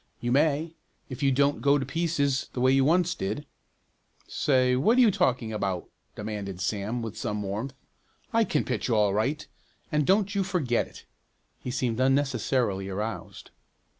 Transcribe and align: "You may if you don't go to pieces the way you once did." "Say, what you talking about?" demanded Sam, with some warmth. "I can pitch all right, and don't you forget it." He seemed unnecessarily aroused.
"You 0.19 0.31
may 0.31 0.73
if 1.09 1.21
you 1.21 1.31
don't 1.31 1.61
go 1.61 1.77
to 1.77 1.85
pieces 1.85 2.49
the 2.53 2.59
way 2.59 2.71
you 2.71 2.83
once 2.83 3.13
did." 3.13 3.45
"Say, 4.27 4.75
what 4.75 4.97
you 4.97 5.11
talking 5.11 5.53
about?" 5.53 5.91
demanded 6.15 6.59
Sam, 6.59 7.03
with 7.03 7.15
some 7.15 7.43
warmth. 7.43 7.75
"I 8.33 8.43
can 8.43 8.63
pitch 8.63 8.89
all 8.89 9.13
right, 9.13 9.47
and 9.91 10.07
don't 10.07 10.33
you 10.33 10.43
forget 10.43 10.87
it." 10.87 11.05
He 11.59 11.69
seemed 11.69 11.99
unnecessarily 11.99 12.89
aroused. 12.89 13.51